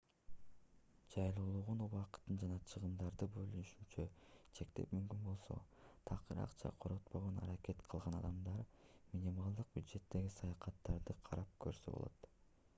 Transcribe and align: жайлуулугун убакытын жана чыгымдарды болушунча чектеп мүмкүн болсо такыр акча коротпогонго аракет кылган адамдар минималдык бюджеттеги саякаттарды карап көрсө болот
жайлуулугун 1.15 1.81
убакытын 1.87 2.39
жана 2.43 2.55
чыгымдарды 2.71 3.27
болушунча 3.35 4.05
чектеп 4.59 4.95
мүмкүн 4.97 5.21
болсо 5.27 5.57
такыр 6.11 6.41
акча 6.45 6.73
коротпогонго 6.87 7.45
аракет 7.49 7.85
кылган 7.93 8.19
адамдар 8.21 8.65
минималдык 9.13 9.71
бюджеттеги 9.77 10.33
саякаттарды 10.39 11.19
карап 11.31 11.55
көрсө 11.69 11.97
болот 11.99 12.29